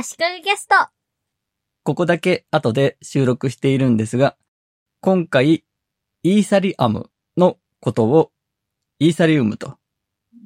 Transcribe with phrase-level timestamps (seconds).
[0.00, 0.76] 足利ゲスト。
[1.82, 4.36] ここだけ後で収録しているんですが、
[5.00, 5.64] 今回、
[6.22, 8.30] イーサリアムのことを
[9.00, 9.76] イーサリウムと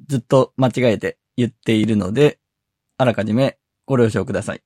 [0.07, 2.39] ずっと間違えて言っているので、
[2.97, 4.63] あらかじめご了承ください。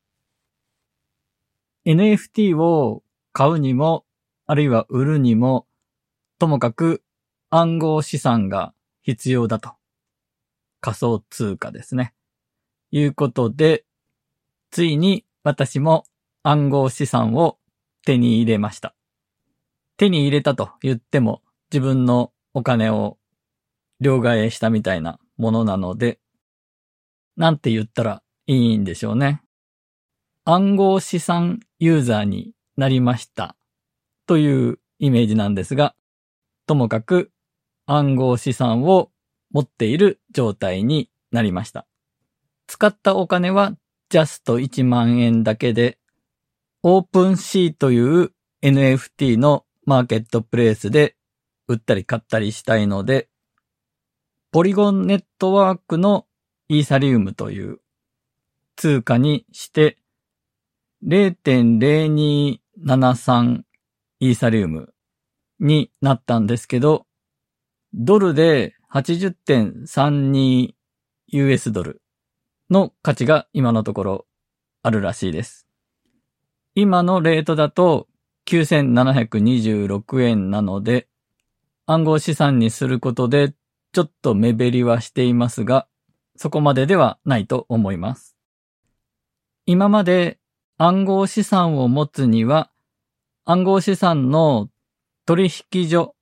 [1.86, 4.06] NFT を買うにも、
[4.46, 5.68] あるいは売るにも、
[6.40, 7.04] ともかく
[7.50, 9.74] 暗号資産が必要だと。
[10.80, 12.14] 仮想通貨ですね。
[12.92, 13.84] いうことで、
[14.72, 16.06] ついに私も
[16.44, 17.58] 暗号資産を
[18.06, 18.96] 手に入れました。
[19.98, 23.18] 手に入れたと言っても自分のお金を
[24.00, 26.20] 両替したみたいなものなので、
[27.36, 29.42] なんて言ったらいいんでしょうね。
[30.46, 33.56] 暗号資産ユーザーになりました
[34.26, 35.96] というイメージなんですが、
[36.66, 37.32] ともかく
[37.86, 39.12] 暗号資産を
[39.52, 41.86] 持っている状態になりました。
[42.68, 43.76] 使ったお金は
[44.10, 45.98] ジャスト1万円だけで、
[46.82, 51.16] オープンシーという NFT のマーケットプレイスで
[51.68, 53.28] 売ったり買ったりしたいので、
[54.52, 56.26] ポリゴンネットワークの
[56.70, 57.80] イーサリウムという
[58.78, 59.98] 通貨にして
[61.06, 63.62] 0.0273
[64.20, 64.94] イーサリウム
[65.60, 67.06] になったんですけど、
[67.94, 72.02] ドルで 80.32US ドル。
[72.70, 74.26] の価値が今のところ
[74.84, 75.68] あるらしいです。
[76.76, 78.08] 今のレートだと
[78.48, 81.08] 9726円なので、
[81.86, 83.54] 暗号資産にすることで
[83.94, 85.88] ちょっと目減りはしていますが、
[86.36, 88.36] そこまでではないと思います。
[89.66, 90.40] 今まで
[90.78, 92.70] 暗号資産を持つには、
[93.46, 94.70] 暗号資産の
[95.26, 96.16] 取引所、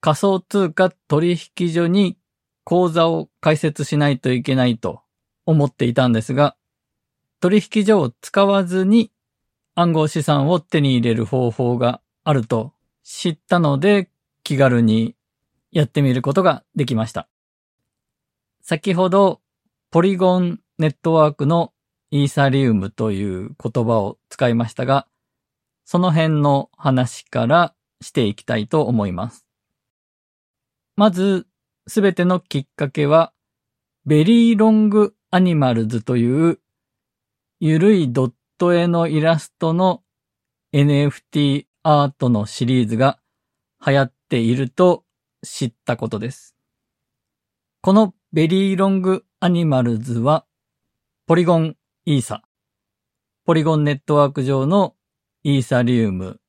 [0.00, 2.18] 仮想通貨取引所に
[2.64, 5.02] 口座を開設しないといけないと
[5.50, 6.56] 思っていたんですが、
[7.40, 9.10] 取引所を使わずに
[9.74, 14.10] 暗号資産を手に入れる方法があると知ったので
[14.44, 15.16] 気軽に
[15.72, 17.28] やってみることができました。
[18.62, 19.40] 先ほど
[19.90, 21.72] ポリゴンネットワークの
[22.10, 25.08] イーサリウムという言葉を使いましたが、
[25.84, 29.46] その辺の話からしていきたいと思います。
[30.96, 31.46] まず、
[31.86, 33.32] すべてのきっかけは、
[34.06, 36.58] Very Long Animals という
[37.60, 40.02] ゆるいドット絵のイラストの
[40.72, 43.20] NFT アートのシリーズが
[43.86, 45.04] 流行っていると
[45.44, 46.56] 知ったことです。
[47.80, 50.46] このベリーロングアニマルズは
[51.28, 51.76] ポリゴン
[52.06, 52.42] イーサ、
[53.44, 54.96] ポリゴンネットワーク上の
[55.44, 56.40] イーサリウム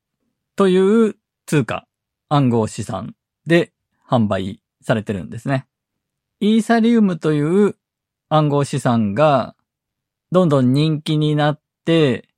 [0.56, 1.14] という
[1.46, 1.86] 通貨、
[2.28, 3.14] 暗号資産
[3.46, 3.72] で
[4.10, 5.68] 販売されてるんですね。
[6.40, 7.76] イーサリウムという
[8.34, 9.54] 暗号資産が
[10.30, 12.30] どんどん人気になって、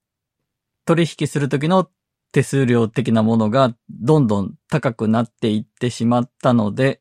[0.86, 1.88] 取引するときの
[2.32, 7.00] 手数料的なものがどんどん高くなっていってしまったので、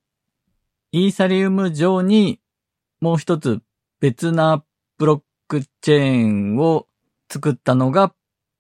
[0.92, 2.40] イーサリウム上に
[3.02, 3.64] もう一つ
[4.00, 4.64] 別な
[5.00, 6.86] ブロックチェーンを
[7.32, 8.14] 作ったのが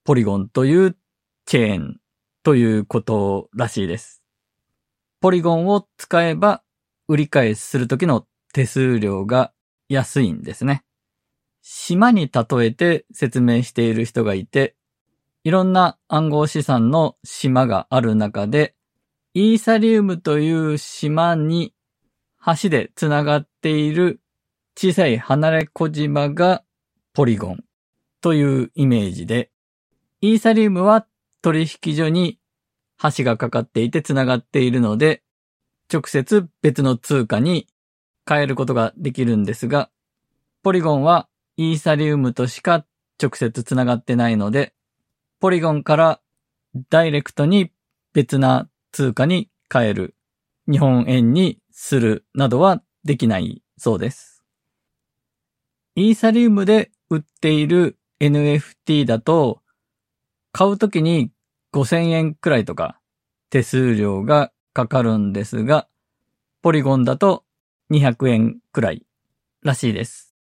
[0.03, 0.97] ポリゴンという
[1.45, 1.97] チェーン
[2.41, 4.23] ということらしいです。
[5.21, 6.63] ポリゴンを使えば
[7.07, 9.53] 売り買いするときの手数料が
[9.93, 10.83] 安いんですね。
[11.61, 14.75] 島に例えて説明している人がいて、
[15.43, 18.75] いろんな暗号資産の島がある中で、
[19.33, 21.73] イーサリウムという島に
[22.61, 24.19] 橋でつながっている
[24.77, 26.63] 小さい離れ小島が
[27.13, 27.63] ポリゴン
[28.21, 29.51] というイメージで、
[30.21, 31.05] イーサリウムは
[31.41, 32.39] 取引所に
[33.17, 35.23] 橋がかかっていてつながっているので、
[35.91, 37.67] 直接別の通貨に
[38.27, 39.89] 変えることができるんですが、
[40.63, 42.85] ポリゴンはイーサリウムとしか
[43.21, 44.73] 直接つながってないので、
[45.39, 46.21] ポリゴンから
[46.89, 47.71] ダイレクトに
[48.13, 50.15] 別な通貨に変える、
[50.71, 54.43] 日本円にするなどはできないそうです。
[55.95, 59.61] イーサリウムで売っている NFT だと、
[60.51, 61.31] 買うときに
[61.73, 62.99] 5000円くらいとか
[63.49, 65.87] 手数料がかかるんですが、
[66.61, 67.42] ポリゴンだと
[67.91, 69.05] 200円くらい
[69.63, 70.33] らしいです。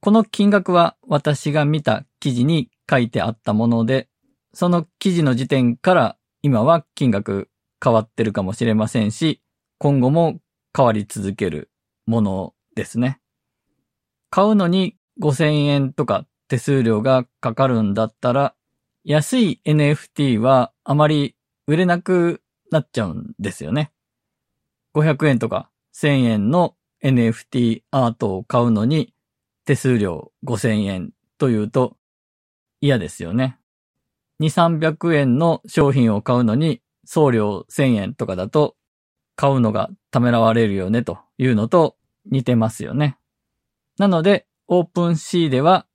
[0.00, 4.08] この金額は私が見た記事に書いてあったもので、
[4.54, 7.50] その記事の時点から今は金額
[7.82, 9.42] 変わってるかもしれませんし、
[9.78, 10.40] 今後も
[10.76, 11.70] 変わり続ける
[12.06, 13.20] ものですね。
[14.30, 18.54] 買うのに5000円とか手数料がかかるんだったら、
[19.04, 23.92] 安い NFT はあまり売れなくなっちゃうんですよね。
[24.94, 29.14] 500円とか1000円の NFT アートを買うのに
[29.64, 31.96] 手数料5000円というと、
[32.80, 33.58] 嫌ですよね。
[34.40, 38.76] 2、300円の商品を買うのに送料1000円とかだと
[39.36, 43.16] 買うのがためらわれるよねというのと似てますよね。
[43.98, 45.86] なので、オープンシーでは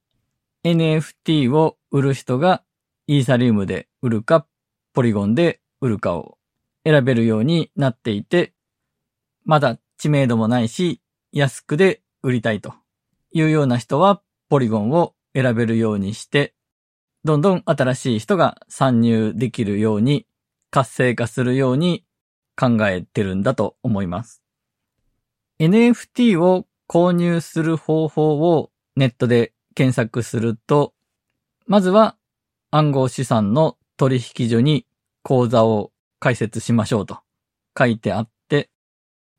[0.63, 2.63] NFT を売る人が
[3.07, 4.45] イーサリウムで売るか、
[4.93, 6.37] ポリゴンで売るかを
[6.85, 8.53] 選べるようになっていて、
[9.43, 11.01] まだ知名度もないし、
[11.31, 12.73] 安くで売りたいと
[13.31, 16.53] いうような人は、ポリゴンを選べるようにして、
[17.23, 20.25] どんどん新しい人が参入できるように、
[20.69, 22.05] 活性化するように
[22.55, 24.41] 考えてるんだと思います。
[25.59, 30.93] NFT を購入する方法をネットで検索すると、
[31.65, 32.15] まずは
[32.71, 34.85] 暗号資産の取引所に
[35.23, 37.19] 口座を開設しましょうと
[37.77, 38.34] 書いてあって、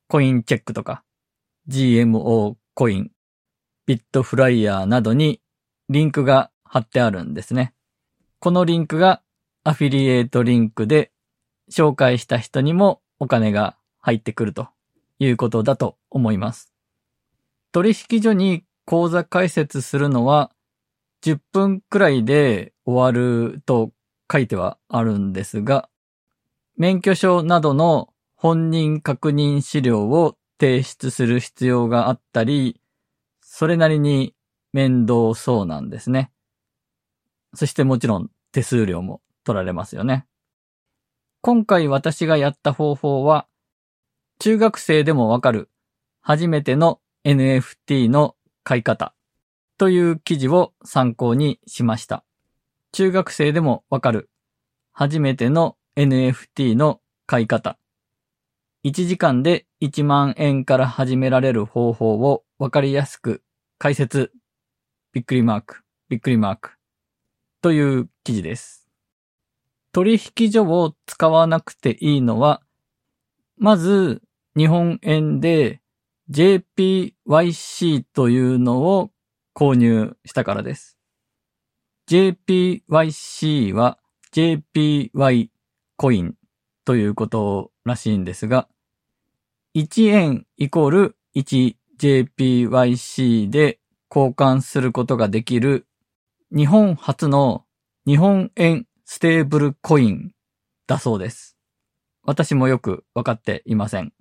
[0.09, 1.03] コインチェックとか
[1.69, 3.11] GMO コイン、
[3.87, 5.41] ビットフライヤーなどに
[5.89, 7.75] リンクが貼ってあるんですね。
[8.39, 9.23] このリンクが
[9.65, 11.11] アフィリエイトリンクで
[11.71, 14.69] 紹介した人にもお金が入ってくると
[15.19, 16.73] いうことだと思います。
[17.73, 20.53] 取引所に口座開設するのは
[21.23, 23.91] 10分くらいで終わると
[24.31, 25.89] 書いてはあるんですが、
[26.77, 32.81] 免許証などの本人確認資料を提出する必要があったり、
[33.41, 34.35] それなりに
[34.73, 36.31] 面倒そうなんですね。
[37.55, 40.27] そしてもちろん手数料も取られますよね。
[41.41, 43.47] 今回私がやった方法は、
[44.39, 45.71] 中学生でもわかる
[46.21, 49.15] 初めての NFT の買い方
[49.79, 52.25] という記事を参考にしました。
[52.93, 54.29] 中学生でもわかる
[54.93, 57.79] 初めての NFT の買い方。
[58.87, 63.43] 1時間で1万円から始められる方法をわかりやすく
[63.79, 64.31] 解説。
[65.13, 66.71] びっくりマーク、びっくりマーク。
[67.63, 68.87] という記事です。
[69.91, 72.63] 取引所を使わなくていいのは、
[73.59, 74.23] まず
[74.57, 75.81] 日本円で
[76.31, 79.11] JPYC というのを
[79.53, 80.97] 購入したからです。
[82.09, 83.99] JPYC は
[84.33, 85.49] JPY
[85.97, 86.37] コイン
[86.85, 88.69] ということらしいんですが、
[89.77, 93.79] 1円イコール 1JPYC で
[94.11, 95.87] 交換することができる
[96.51, 97.67] 日本初の
[98.07, 100.33] 日本円ステーブルコイン
[100.87, 101.59] だそうです。
[102.23, 104.15] 私もよくわかっていません。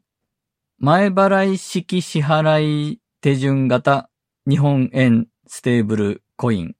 [0.78, 4.10] 前払い式支払い手順型
[4.50, 6.76] 日本円ステーブルコイン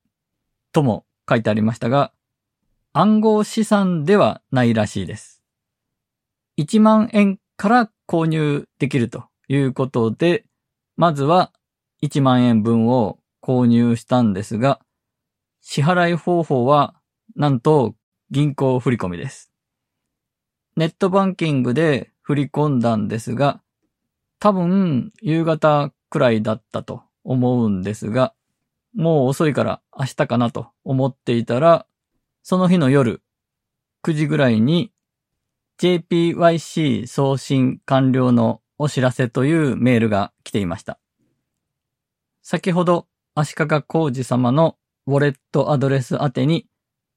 [0.74, 2.12] とも書いてありましたが、
[2.92, 5.42] 暗号資産ではないらしいです。
[6.58, 10.46] 1万円から購入できるということで、
[10.98, 11.52] まずは
[12.04, 14.80] 1万円分を購入したんですが、
[15.62, 16.96] 支払い方法は
[17.36, 17.96] なんと
[18.30, 19.52] 銀行振込です。
[20.76, 23.62] ネットバンキングで振り込んだんですが、
[24.40, 28.34] 多分夕方くらいだったと思うんですが、
[28.94, 31.86] もう遅いから明日かなと思っていたら、
[32.44, 33.22] その日の夜、
[34.04, 34.92] 9時ぐらいに
[35.78, 41.00] JPYC 送信完了のお知らせというメールが来ていました。
[42.42, 44.78] 先ほど足利工事様の
[45.08, 46.68] ウォレットアドレス宛てに、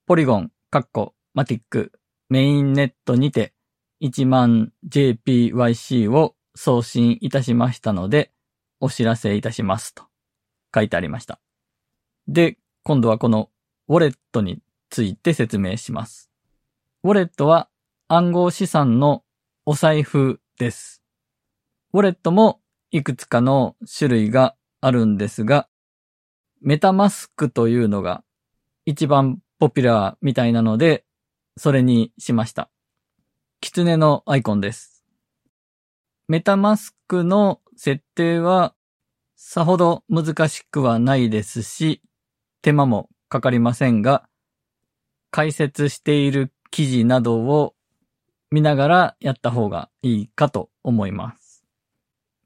[0.06, 1.92] ポリゴン、カッコ、マティック、
[2.28, 3.52] メインネットにて
[4.02, 8.33] 1万 JPYC を送信いたしましたので、
[8.80, 10.04] お知らせいたしますと
[10.75, 11.40] 書いてありました。
[12.26, 13.50] で、今度はこの
[13.88, 16.30] ウォレットについて説明します。
[17.04, 17.68] ウォレットは
[18.11, 19.23] 暗号資産の
[19.67, 21.03] お財布です。
[21.93, 22.59] ウォレットも
[22.91, 25.69] いくつかの種類があるんですが、
[26.62, 28.25] メタマスクというのが
[28.87, 31.05] 一番ポピュラーみたいなので、
[31.59, 32.71] それにしました。
[33.61, 35.05] 狐のアイコンです。
[36.29, 38.75] メタマスクの設定は
[39.37, 42.00] さほど難しくはないですし、
[42.62, 44.27] 手間もかかりませんが、
[45.31, 47.75] 解説している記事などを
[48.50, 51.64] 見ながらやった方がいいかと思います。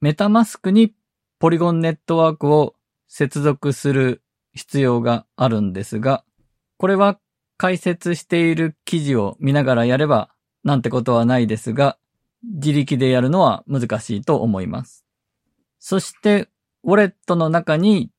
[0.01, 0.95] メタマスクに
[1.39, 2.75] ポリゴンネットワークを
[3.09, 6.25] 接続する必要があるんですが、
[6.79, 7.19] これは
[7.57, 10.31] 解説している記事を見ながらやれば
[10.65, 11.99] なんてことはないですが、
[12.43, 15.05] 自力でやるのは難しいと思います。
[15.79, 16.49] そして、
[16.85, 18.11] ウォレットの中に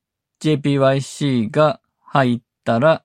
[0.41, 3.03] JPYC が入ったら、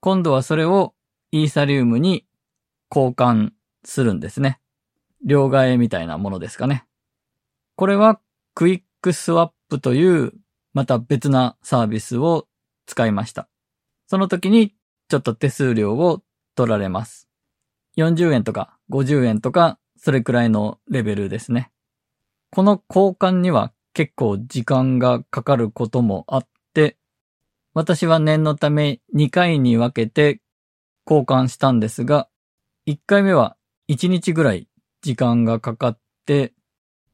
[0.00, 0.94] 今度はそれを
[1.30, 2.24] イーサリウムに
[2.90, 3.50] 交換
[3.84, 4.60] するんですね。
[5.24, 6.84] 両替みたいなものですかね。
[7.76, 8.20] これは
[8.54, 10.32] クイックスワップという
[10.74, 12.46] また別なサービスを
[12.86, 13.48] 使いました。
[14.06, 14.74] その時に
[15.08, 16.22] ちょっと手数料を
[16.54, 17.28] 取られます。
[17.96, 21.70] 40円とか50円とか、それくらいのレベルですね。
[22.50, 26.96] この交換には結構時間がかかることもあって、
[27.74, 30.40] 私は念のため2回に分けて
[31.06, 32.28] 交換したんですが、
[32.86, 33.56] 1回目は
[33.88, 34.68] 1日ぐらい
[35.02, 36.52] 時間がかかって、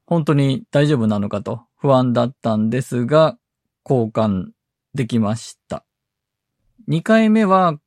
[0.07, 3.38] 本当に大丈夫なのかと不安だったんですが、
[3.88, 4.49] 交換
[4.95, 5.85] できました。
[6.88, 7.78] 2回目は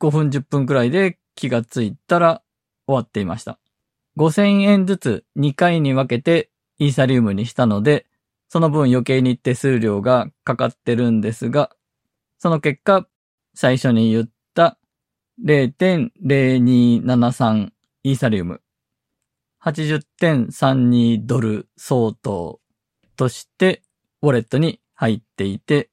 [0.00, 2.42] 5分10分くらいで気がついたら
[2.86, 3.58] 終わっていました。
[4.16, 8.06] 5000円ずつ2回に分けてイーサリウムにしたので、
[8.48, 11.70] その分余計に手数料がかかってるんですが、
[12.38, 13.06] その結果、
[13.54, 14.78] 最初に言った
[15.44, 17.70] 0.0273
[18.04, 18.60] イーサリウム、
[19.62, 22.60] 80.32ドル相当
[23.16, 23.82] として
[24.22, 25.90] ウォレットに入っていて、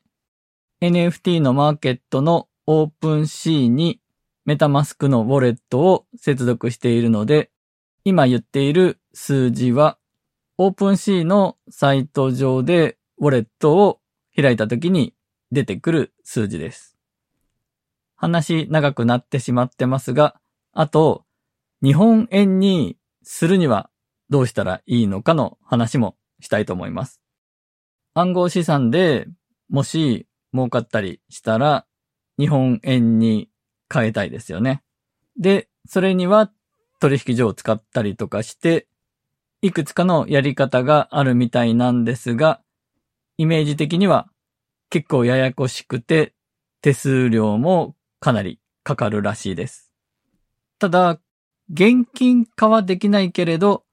[0.81, 4.00] NFT のマーケットのオープンシーに
[4.45, 7.50] メタマスクのウォレットを接続しているので、
[8.03, 9.97] 今言っている数字は、
[10.57, 14.00] オープンシーのサイト上でウォレットを
[14.35, 15.15] 開いた時に
[15.51, 16.95] 出てくる数字です。
[18.15, 20.39] 話長くなってしまってますが、
[20.71, 21.25] あと、
[21.84, 23.89] 日本円にするには
[24.29, 27.22] どうしたらいいのかの話もしたいと思います。
[28.13, 29.27] 暗号資産で
[29.70, 31.86] もし儲かったりしたら
[32.39, 33.50] 日本円に
[33.94, 34.84] 変えたいですよね。
[35.38, 36.51] で、それには
[37.00, 38.88] 取引所を使ったりとかして、
[39.62, 42.62] いくつかのやり方があるみたいなんですが、
[43.38, 44.29] イメージ的には
[44.89, 46.34] 結構ややこしくて
[46.82, 49.91] 手数料もかなりかかるらしいです。
[50.79, 51.20] ただ、
[51.72, 53.84] 現金化はできないけれど、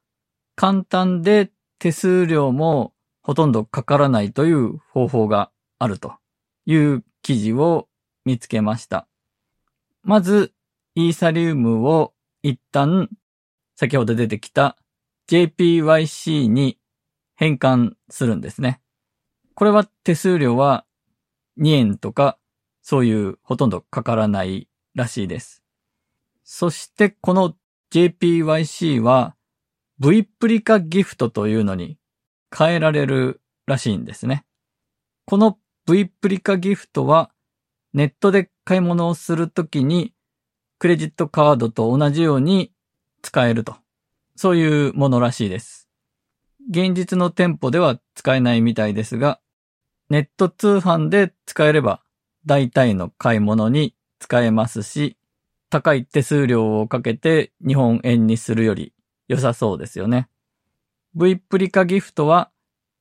[0.57, 6.15] 簡単で手数料もほとんどかからないという方法があると
[6.67, 7.89] いう記事を
[8.25, 9.09] 見つけました。
[10.03, 10.53] まず、
[10.95, 12.13] イーサリウムを
[12.43, 13.09] 一旦、
[13.75, 14.77] 先ほど出てきた
[15.29, 16.79] JPYC に
[17.37, 18.81] 変換するんですね。
[19.55, 20.85] これは手数料は
[21.59, 22.39] 2円とか、
[22.83, 25.63] そういうほとんどかからないらしいです。
[26.45, 27.55] そしてこの
[27.93, 29.37] JPYC は
[29.99, 31.99] V プリカギフトというのに
[32.57, 34.47] 変えられるらしいんですね。
[35.27, 37.31] この V プリカギフトは
[37.93, 40.15] ネットで買い物をするときに、
[40.79, 42.73] クレジットカードと同じように
[43.21, 43.77] 使えると。
[44.37, 45.91] そういうものらしいです。
[46.71, 49.41] 現実の店舗では使えないみたいですが、
[50.09, 52.03] ネット通販で使えれば
[52.47, 55.19] 大体の買い物に使えますし、
[55.73, 58.93] 高い手数料をかけて日本円にするより
[59.27, 60.29] 良さそうですよね。
[61.15, 62.51] V プリカギフトは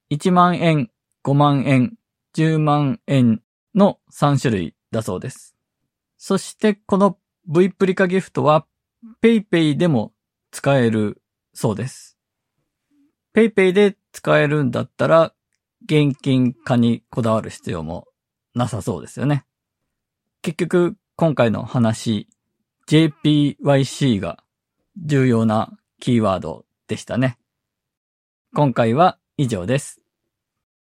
[0.10, 0.90] 1万円、
[1.26, 1.98] 5万円、
[2.34, 3.42] 10万円
[3.76, 5.58] の3種類だそうです。
[6.18, 8.66] そしてこの V プリカギフトは
[9.22, 10.14] PayPay でも
[10.52, 11.22] 使える
[11.54, 12.18] そうです。
[13.36, 15.34] PayPay で使えるんだったら
[15.84, 18.08] 現金化にこだわる必要も
[18.56, 19.44] なさそうですよね。
[20.42, 22.30] 結局今回の話
[22.92, 24.44] JPYC が
[25.02, 25.72] 重要な
[26.02, 27.38] キーワードでしたね。
[28.54, 30.01] 今回は以上です。